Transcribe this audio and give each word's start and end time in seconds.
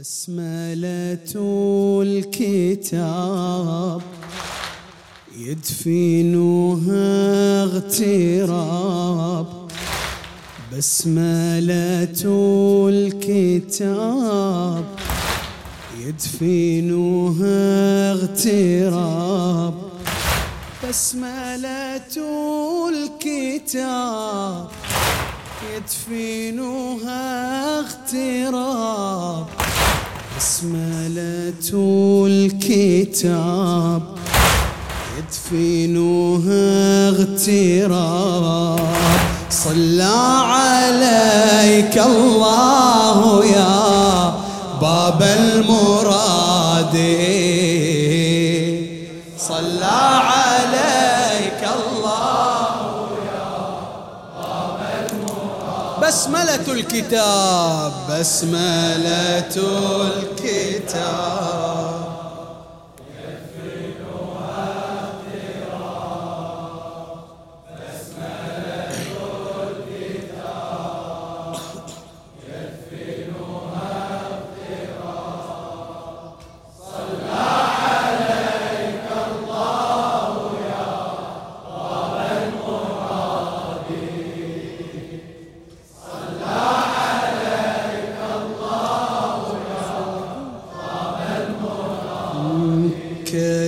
بسملة 0.00 1.32
الكتاب 2.02 4.02
يدفنها 5.38 7.04
اغتراب. 7.62 9.46
بسملة 10.72 12.22
الكتاب 12.88 14.84
يدفنها 16.00 17.58
اغتراب. 18.12 19.74
بسملة 20.88 22.16
الكتاب 22.88 24.68
يدفنها 25.74 27.24
اغتراب. 27.80 29.46
بسملة 30.40 31.70
الكتاب. 32.26 34.02
يدفنها 35.18 37.08
اغتراب. 37.08 38.80
صلى 39.50 40.18
عليك 40.44 41.98
الله 41.98 43.44
يا 43.44 44.34
باب 44.80 45.22
المراد. 45.22 46.96
صلى 49.38 50.19
بسملة 56.10 56.72
الكتاب 56.72 57.92
بسملة 58.10 59.54
الكتاب. 60.42 61.89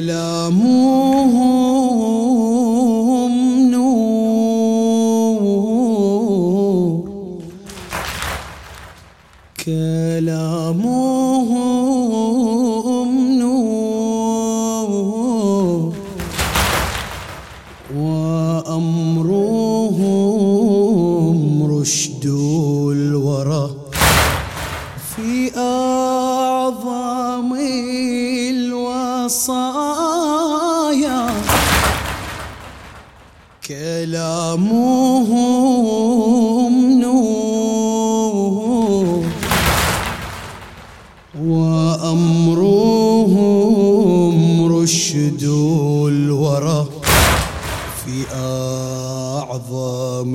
كلامهم 0.03 1.12
وأمرهم 43.23 44.67
رشد 44.83 45.43
الورى 46.09 46.87
في 48.05 48.27
أعظم 48.35 50.35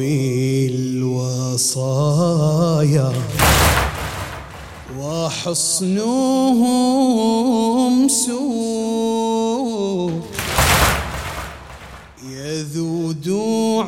الوصايا. 1.51 3.11
وحصنهم 4.99 6.27
سوء 8.07 10.11
يذود 12.31 13.27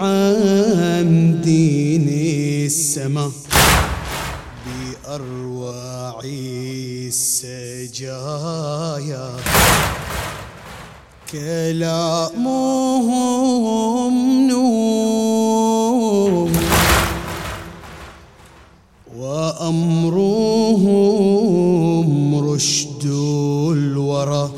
عن 0.02 1.42
دين 1.44 2.08
السماء 2.66 3.32
بأروع 4.66 6.22
السجايا. 7.10 8.10
كلامهم 11.32 12.94
نور 14.48 16.50
وأمرهم 19.18 20.90
رشد 22.52 23.06
الورى 23.72 24.52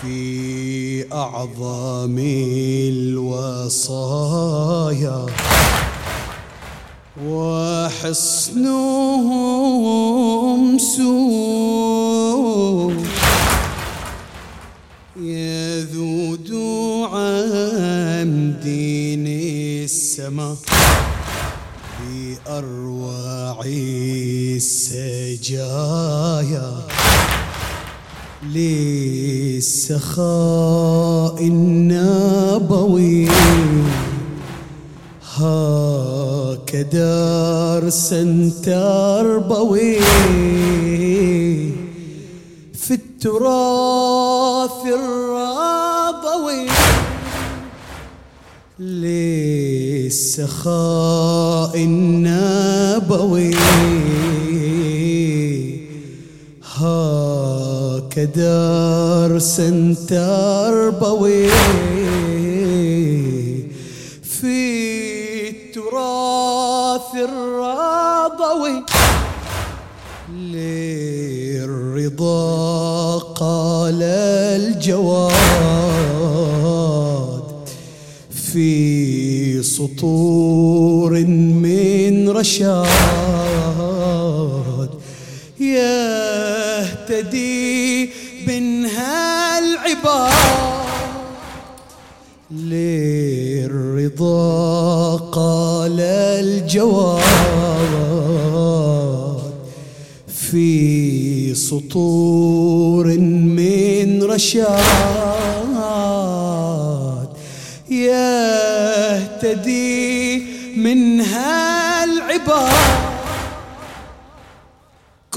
في 0.00 1.12
أعظم 1.12 2.18
الوصايا. 3.68 5.26
وحصنهم 7.26 8.78
سوء 10.78 12.00
يذود 15.20 16.50
عن 17.12 18.54
دين 18.62 19.26
السماء 19.84 20.56
بأروع 22.00 23.64
السجايا 24.56 25.60
للسخاء 29.60 30.26
النبوي. 31.46 33.28
هكذا 36.70 37.80
درسا 37.82 38.50
تربوي 38.62 39.98
في 42.74 42.94
التراث 42.94 44.86
الربوي. 44.86 46.66
للسخاء 49.98 50.64
النبوي 51.76 53.54
هكذا 56.78 58.24
درسا 58.36 59.94
تربوي 60.08 61.50
من 82.50 82.56
رشاد 82.56 82.90
يهتدي 86.80 88.10
منها 88.46 89.58
العباد 89.58 90.32
للرضا 93.70 95.16
قال 95.16 96.00
الجواد 96.00 97.22
في 100.28 101.54
سطور 101.54 103.06
من 103.18 104.22
رشاد 104.22 104.80
يهتدي 107.90 109.89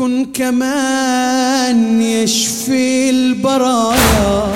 كن 0.04 0.26
كمان 0.34 2.02
يشفي 2.02 3.10
البرايا 3.10 4.48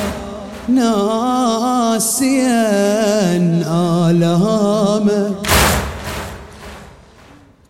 ناسيا 0.69 2.17
آلامك 4.09 5.47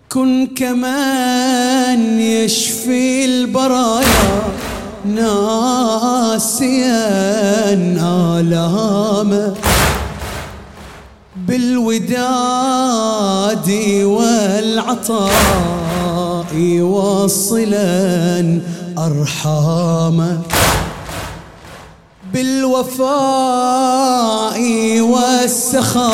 كن 0.10 0.48
كمان 0.56 2.20
يشفي 2.20 3.26
البرايا 3.26 4.44
ناسيا 5.06 6.48
آلامك 8.40 9.58
بالوداد 11.48 12.50
والعطاء 14.04 15.87
واصلا 16.82 18.60
أرحامك 18.98 20.40
بالوفاء 22.34 23.08
والسخاء 25.02 26.08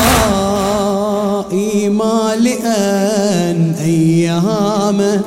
مالئا 1.90 3.74
أيامه 3.84 5.22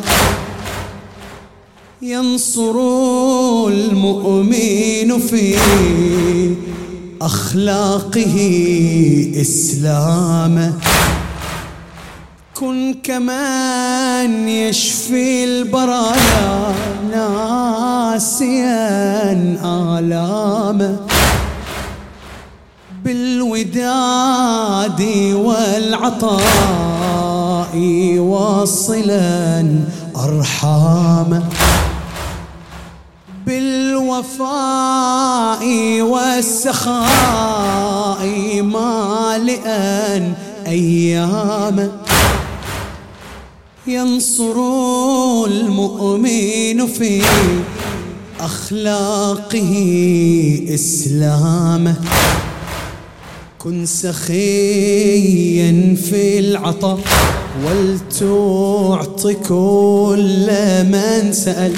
ينصر 2.02 2.76
المؤمن 3.68 5.20
في 5.20 5.56
أخلاقه 7.22 8.36
إسلامه 9.42 10.74
كن 12.60 12.96
كمان 13.04 14.50
يشفي 14.50 15.46
البرايا 15.46 16.74
ناسيا 17.12 18.74
آلامه 19.64 20.98
بالوداد 23.04 25.02
والعطاء 25.34 26.48
واصلا 28.18 29.80
أرحامه 30.16 31.44
بالوفاء 33.46 34.48
والسخاء 36.02 37.02
مالئا 38.62 40.34
أيامه 40.68 42.07
ينصر 43.88 44.56
المؤمن 45.46 46.88
في 46.88 47.22
أخلاقه 48.40 49.74
إسلامه. 50.74 51.96
كن 53.60 53.86
سخيا 53.86 54.26
في 56.10 56.40
العطاء 56.40 57.00
ولتعطي 57.66 59.34
كل 59.34 60.48
من 60.84 61.34
سأل. 61.34 61.74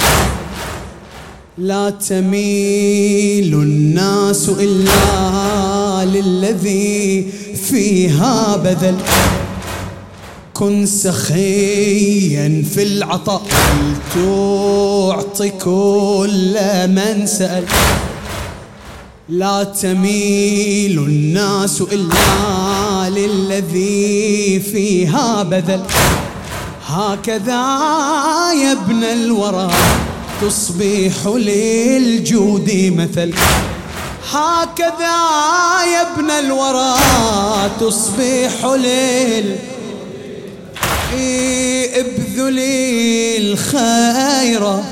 لا 1.58 1.90
تميل 1.90 3.54
الناس 3.54 4.50
إلا 4.50 6.06
للذي 6.06 7.28
فيها 7.70 8.58
بذل. 8.58 8.96
كن 10.60 10.86
سخيا 10.86 12.64
في 12.74 12.84
العطاء. 12.84 13.42
تعطي 14.16 15.50
كل 15.50 16.58
من 16.88 17.26
سأل؟ 17.26 17.64
لا 19.30 19.64
تميل 19.64 21.00
الناس 21.00 21.82
إلا 21.82 23.10
للذي 23.10 24.60
فيها 24.60 25.44
بذل. 25.44 25.82
هكذا 26.88 27.64
يا 28.54 28.72
ابن 28.72 29.04
الورى 29.04 29.72
تصبح 30.42 31.26
للجود 31.26 32.94
مثل. 32.98 33.34
هكذا 34.32 35.20
يا 35.94 36.14
ابن 36.14 36.32
الورى 36.32 36.96
تصبح 37.80 38.66
ابذلي 42.00 43.38
الخير. 43.38 44.84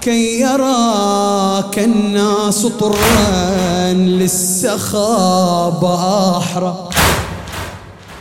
كي 0.00 0.40
يراك 0.40 1.78
الناس 1.78 2.66
طرا 2.66 3.92
للسخاء 3.92 5.70
بأحرى 5.70 6.88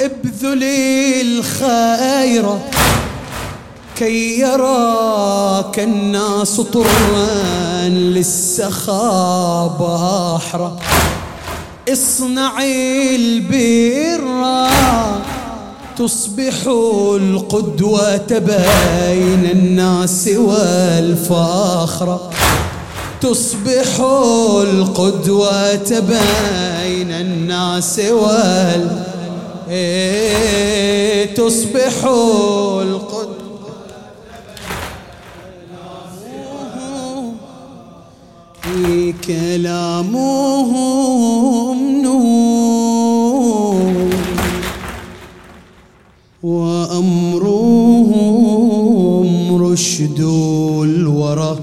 ابذلي 0.02 1.22
الخير. 1.22 2.60
كي 3.96 4.40
يراك 4.40 5.80
الناس 5.80 6.62
طرا 6.62 7.88
للسخاء 7.88 9.68
بأحرى 9.80 10.80
اصنعي 11.90 13.16
البر. 13.16 14.68
تصبح 15.98 16.68
القدوة 17.16 18.28
بين 18.40 19.46
الناس 19.52 20.30
والفخر 20.38 22.20
تصبح 23.22 24.00
القدوة 24.62 26.00
بين 26.00 27.12
الناس 27.12 28.00
وال 28.00 29.04
إيه 29.70 31.36
تصبح 31.36 32.04
القدوة 32.82 33.38
كلامهم 39.28 41.47
رشد 49.78 50.20
الورى 50.90 51.54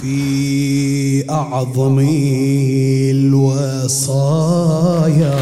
في 0.00 1.30
أعظم 1.30 1.98
الوصايا. 3.90 5.38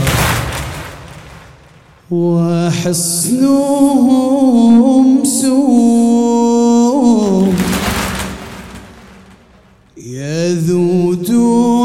وحصنهم 2.11 3.45
سوم 5.25 6.45
يذود 9.97 11.31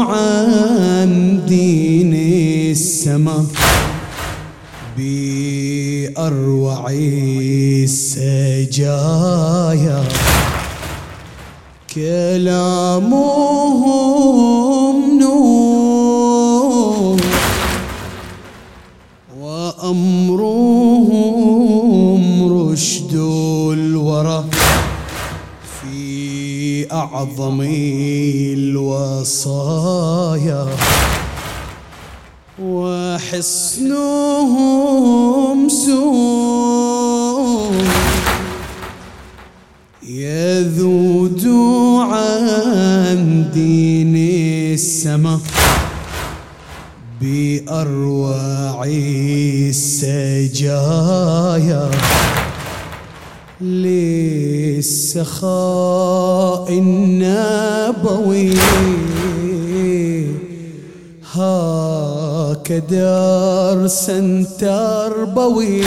عن 0.08 1.40
دين 1.48 2.14
السماء 2.70 3.46
بأروع 4.98 6.90
السجايا. 7.82 8.30
كلامهم 13.80 15.18
نور 15.18 17.20
وأمرهم 20.70 22.52
رشد 22.52 23.14
الورى 23.72 24.44
في 25.82 26.86
أعظم 26.92 27.60
الوصايا 29.30 30.66
وحصنهم 33.60 35.68
سوء 35.68 37.72
يذود 40.08 41.49
السماء 44.74 45.40
بأروع 47.20 48.84
السجايا 49.70 50.80
للسخاء 55.20 56.68
النبوي. 56.78 58.54
هكذا 61.32 62.80
درسا 62.90 64.44
تربوي 64.60 65.82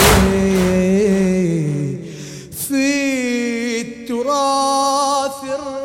في 2.68 2.88
التراث 3.82 5.40
الراضوي 5.44 5.83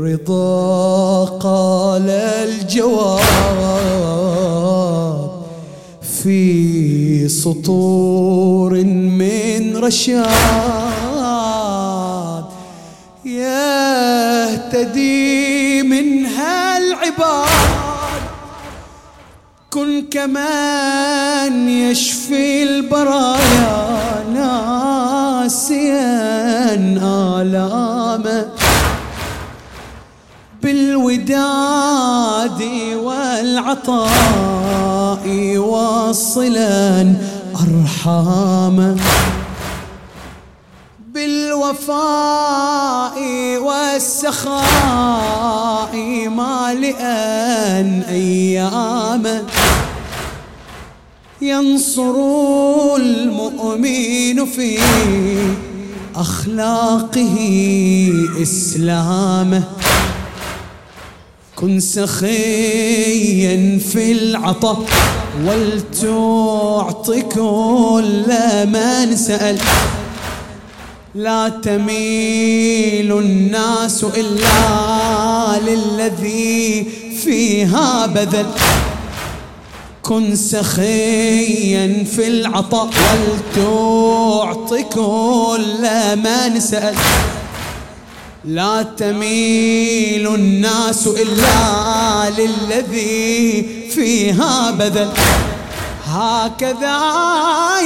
للرضا 0.00 1.24
قال 1.24 2.10
الجواب 2.10 3.30
في 6.22 7.28
سطور 7.28 8.84
من 8.84 9.76
رشاد 9.76 10.30
يهتدي 14.50 15.20
منها 15.82 16.78
العباد. 16.78 17.48
كن 19.70 20.08
كمان 20.10 21.68
يشفي 21.68 22.62
البرايا. 22.62 24.09
ناسيا 25.50 26.74
آلامه 27.40 28.46
بالوداد 30.62 32.62
والعطاء 32.94 34.06
واصلا 35.56 37.14
أرحامه 37.54 38.96
بالوفاء 41.14 43.18
والسخاء 43.66 44.58
مالئا 46.28 47.20
أيامه 48.08 49.44
ينصر 51.42 52.14
المؤمن 52.96 54.44
في 54.44 54.78
أخلاقه 56.16 57.36
إسلامه. 58.42 59.62
كن 61.56 61.80
سخيا 61.80 63.78
في 63.78 64.12
العطاء 64.12 64.84
ولتعطي 65.46 67.22
كل 67.22 68.26
من 68.66 69.16
سأل 69.16 69.58
لا 71.14 71.48
تميل 71.48 73.18
الناس 73.18 74.04
إلا 74.04 75.60
للذي 75.70 76.86
فيها 77.24 78.06
بذل. 78.06 78.46
كن 80.02 80.36
سخيا 80.36 82.04
في 82.16 82.28
العطاء 82.28 82.90
ولتعطي 83.56 84.82
كل 84.82 85.88
من 86.16 86.60
سأل 86.60 86.94
لا 88.44 88.82
تميل 88.82 90.34
الناس 90.34 91.06
إلا 91.06 92.30
للذي 92.30 93.66
فيها 93.94 94.70
بذل. 94.70 95.12
هكذا 96.06 96.98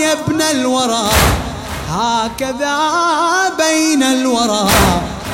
يا 0.02 0.12
ابن 0.12 0.42
الورى 0.42 1.10
هكذا 1.88 2.78
بين 3.58 4.02
الورى 4.02 4.68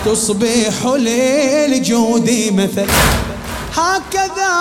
تصبح 0.06 0.86
للجود 0.86 2.30
مثل. 2.52 2.86
هكذا 3.76 4.54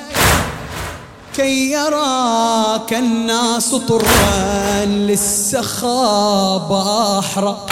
كي 1.36 1.70
يراك 1.72 2.92
الناس 2.92 3.74
طرا 3.74 4.84
للسخاء 4.84 6.58
بحرا 6.58 7.66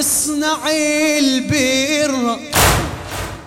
اصنعي 0.00 1.18
البر 1.18 2.38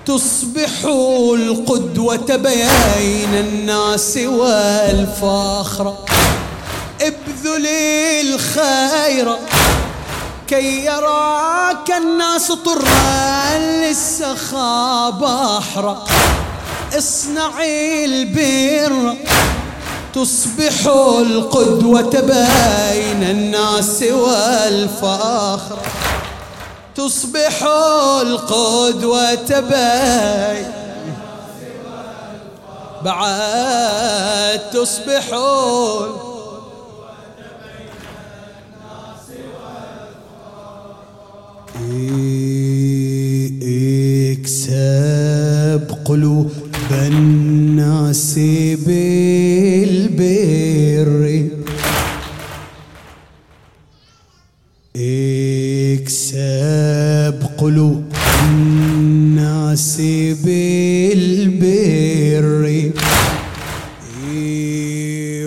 تصبح 0.05 0.85
القدوة 1.33 2.35
بين 2.35 3.35
الناس 3.35 4.17
والفخر 4.17 5.95
ابذلي 7.41 8.21
الخير 8.21 9.37
كي 10.47 10.85
يراك 10.85 11.91
الناس 11.97 12.51
طرا 12.51 13.57
للسخاء 13.57 15.11
بحرا 15.11 16.05
اصنعي 16.97 18.05
البر 18.05 19.15
تصبح 20.13 20.85
القدوة 21.19 22.11
بين 22.11 23.23
الناس 23.23 24.03
والفخر. 24.03 25.77
تصبح 26.95 27.63
القدوة 28.21 29.59
بين 29.59 30.71
بعد 33.01 34.59
تصبح 34.73 35.33
اكسب 44.61 45.95
قلوب 46.05 46.51
الناس 46.91 48.39
بالبر 48.85 50.01
اكسب 56.01 57.39
قلوب 57.57 58.03
الناس 58.43 60.01
بالبر 60.45 61.81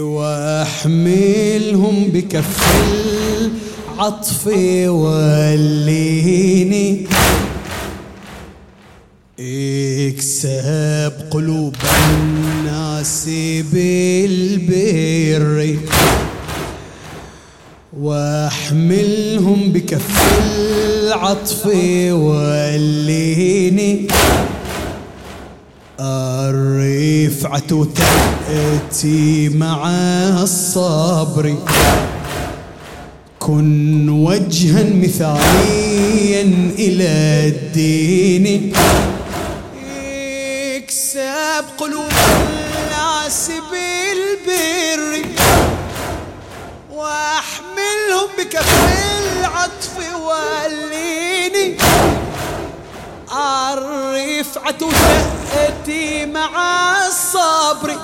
واحملهم 0.00 1.96
بكف 2.12 2.60
العطف 3.98 4.46
واللين 4.46 5.73
العطف 21.34 21.66
واللين 22.12 24.06
الرفعة 26.00 27.86
تأتي 27.94 29.48
مع 29.48 29.90
الصبر. 30.42 31.56
كن 33.38 34.08
وجها 34.08 34.82
مثاليا 34.82 36.42
إلى 36.78 37.12
الدين. 37.48 38.72
اكسب 40.76 41.64
قلوب 41.78 42.12
الناس 42.12 43.50
بالبر. 43.70 45.26
واحملهم 46.94 48.28
بكف 48.38 49.03
العطف 49.54 49.96
واللين 50.26 51.76
الرفعة 53.32 54.82
تأتي 55.54 56.26
مع 56.26 56.50
الصبر. 57.06 57.96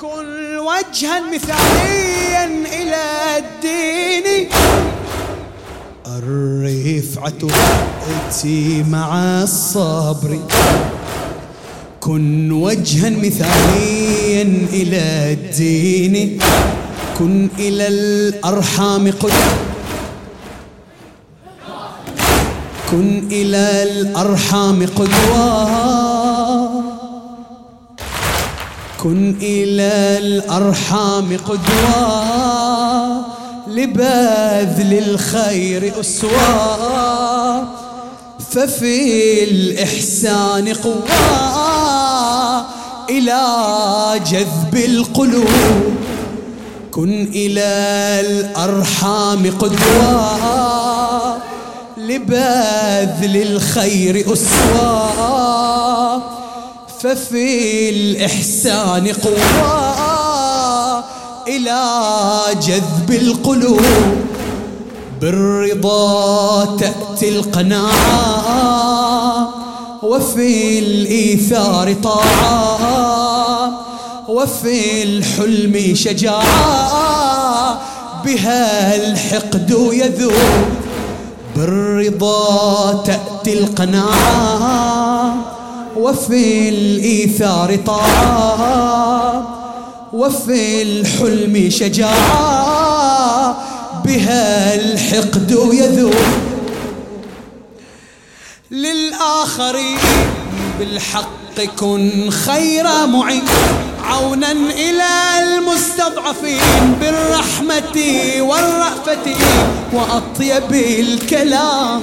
كن 0.00 0.58
وجها 0.58 1.20
مثاليا 1.32 2.44
إلى 2.44 3.04
الدين. 3.38 4.48
الرفعة 6.06 7.48
تأتي 8.10 8.82
مع 8.82 9.42
الصبر. 9.42 10.38
كن 12.00 12.52
وجها 12.52 13.10
مثاليا 13.10 14.42
إلى 14.72 15.32
الدين. 15.32 16.38
كن 17.18 17.48
إلى 17.58 17.88
الأرحام 17.88 19.12
قد 19.12 19.32
كن 22.90 23.28
إلى 23.32 23.82
الأرحام 23.82 24.86
قدوة. 24.96 25.66
كن 29.02 29.36
إلى 29.42 30.18
الأرحام 30.18 31.36
قدوة. 31.48 33.26
لبذل 33.68 34.98
الخير 34.98 36.00
أسوة. 36.00 37.68
ففي 38.50 39.44
الإحسان 39.44 40.74
قوة. 40.74 41.06
إلى 43.10 43.42
جذب 44.30 44.76
القلوب. 44.76 45.96
كن 46.90 47.28
إلى 47.34 47.70
الأرحام 48.26 49.52
قدوة. 49.58 51.05
لبذل 52.08 53.42
الخير 53.42 54.32
أسوة 54.32 56.22
ففي 57.00 57.90
الإحسان 57.90 59.06
قوة 59.24 61.04
إلى 61.48 61.80
جذب 62.66 63.10
القلوب 63.10 63.82
بالرضا 65.20 66.76
تأتي 66.76 67.28
القناعة 67.28 68.86
وفي 70.02 70.78
الإيثار 70.78 71.92
طاعة 72.02 73.80
وفي 74.28 75.02
الحلم 75.02 75.94
شجاعة 75.94 77.80
بها 78.24 78.96
الحقد 78.96 79.70
يذوب. 79.92 80.85
بالرضا 81.56 83.02
تأتي 83.06 83.58
القناعة 83.58 85.36
وفي 85.96 86.68
الإيثار 86.68 87.76
طاعة 87.76 89.48
وفي 90.12 90.82
الحلم 90.82 91.70
شجاعة 91.70 93.56
بها 94.04 94.74
الحقد 94.74 95.50
يذوب 95.72 96.14
للآخرين. 98.70 99.98
بالحق 100.78 101.60
كن 101.78 102.30
خير 102.30 103.06
معين. 103.06 103.44
عونا 104.04 104.52
إلى 104.52 105.08
المستضعفين 105.42 106.96
بالرحمة 107.00 107.96
والرأفة 108.40 109.36
وأطيب 109.92 110.72
الكلام. 110.72 112.02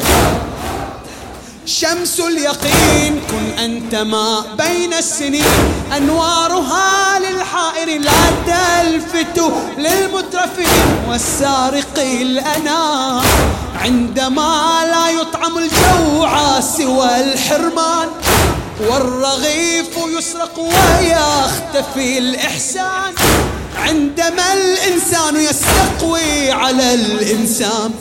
شمس 1.66 2.20
اليقين 2.20 3.22
كن 3.32 3.64
أنت 3.64 3.96
ما 3.96 4.44
بين 4.58 4.94
السنين. 4.94 5.46
أنوارها 5.98 7.20
للحائر 7.20 8.02
لا 8.02 8.24
تلفت 8.48 9.40
للمترفين. 9.78 10.86
والسارق 11.10 12.00
الأنا 12.00 13.22
عندما 13.82 14.82
لا 14.92 15.10
يطعم 15.22 15.58
الجوع 15.58 16.60
سوى 16.60 17.22
الحرمان. 17.22 18.08
والرغيف 18.80 19.98
يسرق 20.18 20.60
ويختفي 20.60 22.18
الإحسان. 22.18 23.14
عندما 23.78 24.54
الإنسان 24.54 25.36
يستقوي 25.36 26.52
على 26.52 26.94
الإنسان 26.94 27.92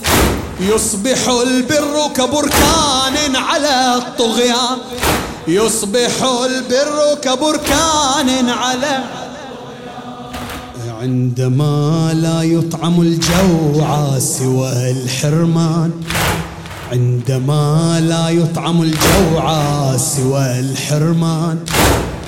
يصبح 0.61 1.29
البر 1.29 2.09
كبركان 2.17 3.37
على 3.37 3.95
الطغيان. 3.97 4.79
يصبح 5.49 6.23
البر 6.45 7.14
كبركان 7.23 8.49
على 8.49 9.05
عندما 11.00 12.11
لا 12.14 12.43
يطعم 12.43 13.00
الجوع 13.00 14.19
سوى 14.19 14.91
الحرمان 14.91 15.91
عندما 16.92 18.00
لا 18.00 18.28
يطعم 18.28 18.82
الجوع 18.82 19.46
سوى 19.96 20.61
الحرمان 20.61 21.58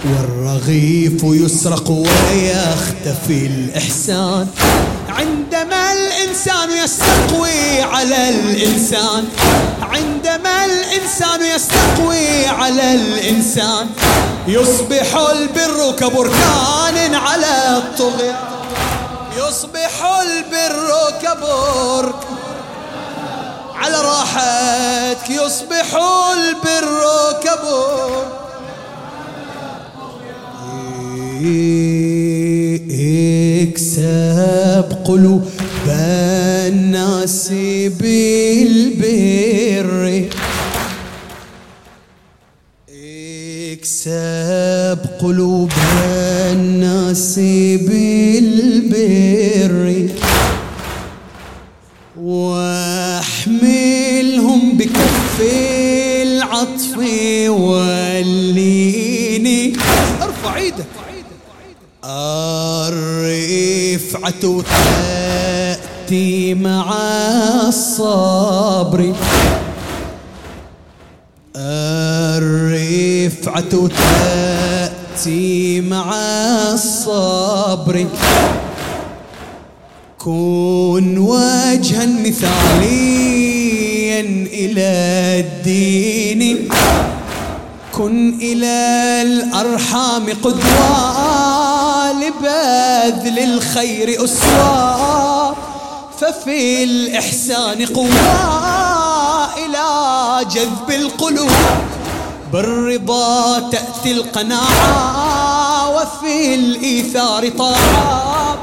والرغيف 0.04 1.22
يسرق 1.24 1.90
ويختفي 1.90 3.46
الإحسان. 3.46 4.46
عندما 5.08 5.92
الإنسان 5.92 6.70
يستقوي 6.84 7.82
على 7.82 8.28
الإنسان 8.28 9.24
عندما 9.80 10.64
الإنسان 10.64 11.40
يستقوي 11.56 12.46
على 12.46 12.94
الإنسان 12.94 13.86
يصبح 14.48 15.16
البر 15.16 15.92
كبركان 15.98 17.14
على 17.14 17.76
الطغيان. 17.76 18.36
يصبح 19.36 20.04
البر 20.22 20.90
كبرك 21.22 22.33
على 23.74 24.00
راحتك 24.00 25.30
يصبح 25.30 25.94
البر 26.32 27.02
كبر. 27.44 28.26
اكسب 33.62 34.88
قلوب 35.04 35.44
الناس 35.88 37.48
بالبر. 38.00 40.02
اكسب 43.72 44.98
قلوب 45.20 45.72
الناس 46.52 47.34
بالبر. 47.88 49.53
الرفعة 64.24 64.62
تأتي 66.06 66.54
مع 66.54 66.94
الصبر. 67.68 69.14
الرفعة 72.36 72.80
تأتي 73.88 75.80
مع 75.80 76.14
الصبر. 76.72 78.06
كن 80.18 81.18
وجها 81.18 82.06
مثاليا 82.06 83.40
إلى 84.52 84.90
الدين. 85.44 86.68
كن 87.92 88.34
إلى 88.40 89.22
الأرحام 89.22 90.26
قدوة 90.42 91.73
لبذل 92.40 93.38
الخير 93.38 94.24
أسوة 94.24 95.56
ففي 96.20 96.84
الإحسان 96.84 97.86
قوة 97.86 99.54
إلى 99.56 100.46
جذب 100.50 100.90
القلوب 100.90 101.50
بالرضا 102.52 103.58
تأتي 103.70 104.12
القناعة 104.12 105.90
وفي 105.96 106.54
الإيثار 106.54 107.48
طاعة 107.48 108.58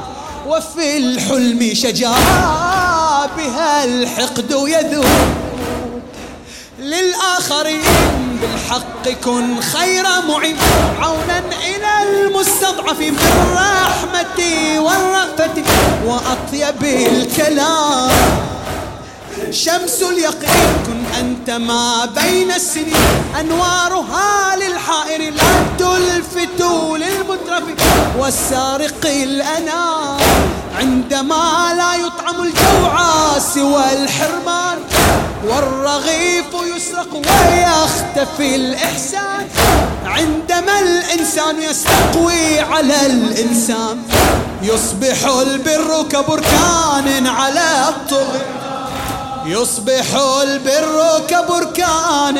وفي 0.48 0.96
الحلم 0.96 1.74
شجاعة 1.74 3.26
بها 3.36 3.84
الحقد 3.84 4.50
يذوب. 4.50 5.04
للآخرين 6.78 7.82
بالحق 8.40 9.08
كن 9.24 9.60
خير 9.60 10.04
معين 10.28 10.56
عونا 11.00 11.38
إلى 11.38 12.11
المستضعف 12.72 12.98
بالرحمة 12.98 14.40
والرأفة 14.78 15.62
وأطيب 16.06 16.84
الكلام. 16.84 18.10
شمس 19.50 20.02
اليقين 20.02 20.72
كن 20.86 21.04
أنت 21.20 21.50
ما 21.50 22.04
بين 22.04 22.50
السنين. 22.50 22.96
أنوارها 23.40 24.56
للحائر 24.56 25.32
لا 25.32 25.52
تلفت 25.78 26.60
للمترف 26.96 27.62
والسارق 28.18 29.06
الأنا 29.06 30.16
عندما 30.78 31.74
لا 31.76 31.94
يطعم 31.94 32.42
الجوع 32.42 32.98
سوى 33.54 33.84
الحرمان. 33.92 34.78
والرغيف 35.48 36.41
يسرق 36.54 37.14
ويختفي 37.14 38.56
الإحسان. 38.56 39.46
عندما 40.04 40.80
الإنسان 40.80 41.62
يستقوي 41.62 42.60
على 42.60 43.06
الإنسان 43.06 44.02
يصبح 44.62 45.26
البر 45.26 46.02
كبركان 46.10 47.26
على 47.26 47.88
الطغيان. 47.88 48.62
يصبح 49.46 50.14
البر 50.42 51.20
كبركان 51.28 52.36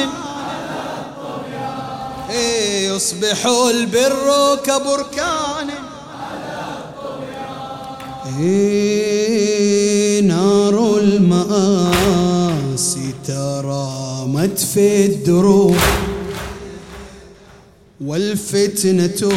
إيه، 2.31 2.89
يصبح 2.89 3.47
البر 3.47 4.57
كبركان 4.65 5.69
إيه، 8.41 10.21
نار 10.21 10.99
المآسي 10.99 12.35
ترى 13.27 13.62
رامت 14.53 14.61
في 14.61 15.07
الدروب 15.07 15.77
والفتنة 18.01 19.33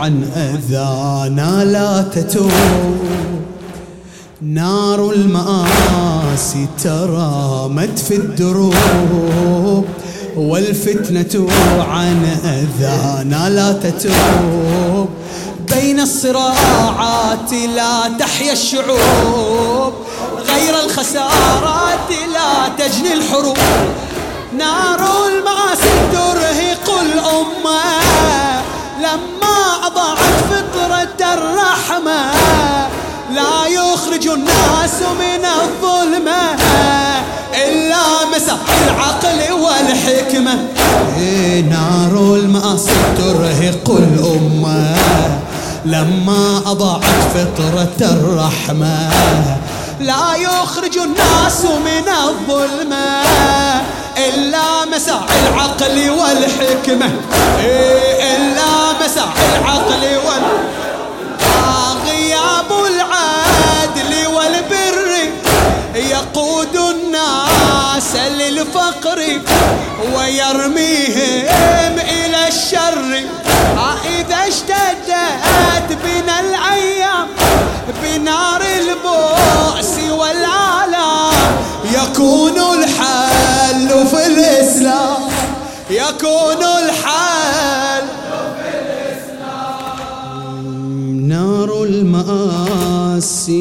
عن 0.00 0.24
أذانا 0.36 1.64
لا 1.64 2.02
تتوب. 2.02 2.50
نار 4.42 5.10
المآسي 5.10 6.66
ترامت 6.84 7.98
في 7.98 8.16
الدروب 8.16 9.84
والفتنة 10.36 11.46
عن 11.88 12.24
أذانا 12.44 13.50
لا 13.50 13.72
تتوب. 13.72 15.08
بين 15.74 16.00
الصراعات 16.00 17.52
لا 17.52 18.18
تحيا 18.18 18.52
الشعوب 18.52 19.92
غير 20.48 20.84
الخسارات 20.84 22.10
لا 22.34 22.68
تجني 22.78 23.12
الحروب. 23.12 23.56
نار 24.58 25.00
المعاصي 25.28 25.94
ترهق 26.12 27.00
الأمة. 27.00 27.82
لما 28.98 29.86
أضاعت 29.86 30.34
فطرة 30.50 31.32
الرحمة 31.34 32.30
لا 33.30 33.66
يخرج 33.66 34.28
الناس 34.28 34.94
من 35.20 35.44
الظلمة 35.44 36.56
إلا 37.54 38.04
مسح 38.36 38.60
العقل 38.86 39.52
والحكمة. 39.52 40.68
إيه 41.18 41.60
نار 41.60 42.34
المعاصي 42.34 42.90
ترهق 43.18 43.90
الأمة. 43.90 44.96
لما 45.84 46.62
أضاعت 46.66 47.04
فطرة 47.34 48.08
الرحمة 48.08 49.10
لا 50.00 50.34
يخرج 50.34 50.98
الناس 50.98 51.64
من 51.64 52.08
الظلمة. 52.08 53.22
إلا 54.16 54.84
مسع 54.84 55.20
العقل 55.48 56.10
والحكمة. 56.10 57.10
إيه 57.60 58.36
إلا 58.36 58.92
مسع 59.04 59.24
العقل 59.58 60.04
والحكمة 60.26 60.72
غياب 62.06 62.70
العدل 62.86 64.26
والبر. 64.26 65.12
يقود 65.94 66.76
الناس 66.76 68.16
للفقر 68.16 69.40
ويرميهم 70.16 71.98
إلى 71.98 72.48
الشر. 72.48 73.24
إذا 74.20 74.38
اشتدت 74.48 74.91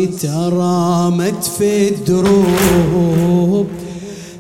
ترامت 0.08 1.44
في 1.58 1.90
الدروب 1.90 3.68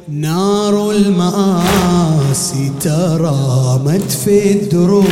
نار 0.09 0.91
المآسي 0.91 2.71
ترامت 2.81 4.11
في 4.11 4.51
الدروب. 4.51 5.05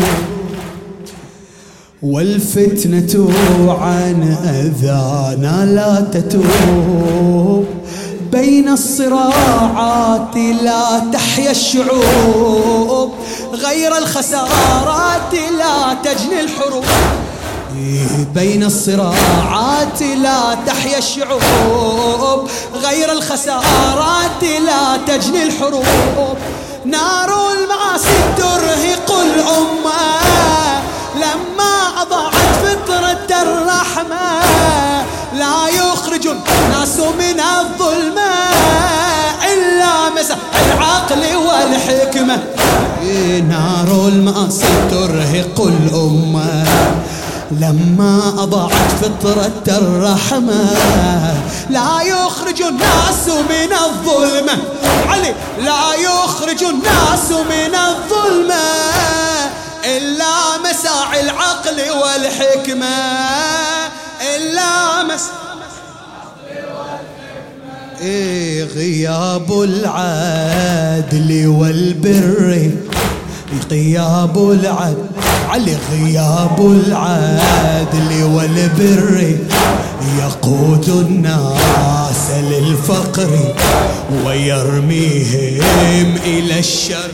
والفتنة 2.03 3.29
عن 3.67 4.38
أذانا 4.43 5.65
لا 5.65 6.01
تتوب 6.01 7.65
بين 8.31 8.69
الصراعات 8.69 10.35
لا 10.63 10.99
تحيا 11.13 11.51
الشعوب 11.51 13.12
غير 13.53 13.97
الخسارات 13.97 15.33
لا 15.33 15.93
تجني 16.03 16.41
الحروب. 16.41 16.83
بين 18.36 18.63
الصراعات 18.63 20.01
لا 20.01 20.58
تحيا 20.67 20.97
الشعوب 20.97 22.49
غير 22.84 23.12
الخسارات 23.12 24.43
لا 24.65 24.97
تجني 25.08 25.43
الحروب. 25.43 26.38
نار 26.86 27.29
المعاصي 27.51 28.19
ترهق 28.38 29.12
الأمة 29.21 30.19
لما 31.15 32.01
أضاعت 32.01 32.34
فطرة 32.63 33.41
الرحمة 33.41 34.39
لا 35.34 35.67
يخرج 35.67 36.27
الناس 36.27 36.97
من 36.97 37.39
الظلمة 37.39 38.32
إلا 39.53 40.10
مسح 40.10 40.38
العقل 40.65 41.36
والحكمة. 41.36 42.43
نار 43.49 44.08
المعاصي 44.08 44.65
ترهق 44.91 45.62
الأمة. 45.62 46.65
لما 47.51 48.33
أضاعت 48.38 48.91
فطرة 49.01 49.77
الرحمة 49.77 50.73
لا 51.69 52.01
يخرج 52.01 52.62
الناس 52.62 53.27
من 53.27 53.73
الظلمة. 53.73 54.57
علي 55.07 55.33
لا 55.59 55.93
يخرج 55.93 56.63
الناس 56.63 57.31
من 57.31 57.75
الظلمة 57.75 58.69
إلا 59.97 60.57
مساع 60.69 61.19
العقل 61.19 61.81
والحكمة. 62.01 62.97
إلا 64.35 65.03
مساع 65.03 65.39
إيه 68.01 68.63
غياب 68.63 69.62
العدل 69.62 71.47
والبر. 71.47 72.71
غياب 73.71 74.51
العدل 74.51 75.05
علي 75.49 75.77
غياب 75.91 76.59
العدل 76.59 78.23
والبر. 78.23 79.38
يقود 80.19 80.89
الناس 80.89 82.31
للفقر 82.31 83.29
ويرميهم 84.25 86.15
إلى 86.25 86.59
الشر. 86.59 87.12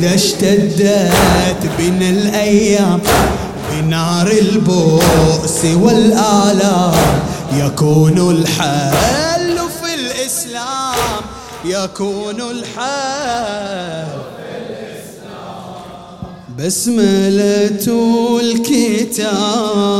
إذا 0.00 0.14
اشتدت 0.14 1.62
بنا 1.78 2.08
الأيام 2.10 3.00
بنار 3.72 4.26
البؤس 4.30 5.64
والآلام. 5.64 6.94
يكون 7.52 8.30
الحل 8.30 9.58
في 9.82 9.94
الإسلام 9.94 11.22
يكون 11.64 12.40
الحل 12.40 14.08
بسملة 16.58 17.86
الكتاب. 18.40 19.90